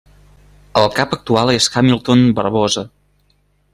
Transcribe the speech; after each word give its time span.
El 0.81 0.87
cap 0.95 1.13
actual 1.17 1.53
és 1.57 1.67
Hamilton 1.81 2.25
Barbosa. 2.41 2.89